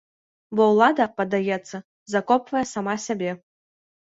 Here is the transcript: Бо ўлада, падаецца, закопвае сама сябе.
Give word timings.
Бо 0.59 0.63
ўлада, 0.71 1.05
падаецца, 1.19 1.81
закопвае 2.15 2.65
сама 2.73 2.99
сябе. 3.05 3.31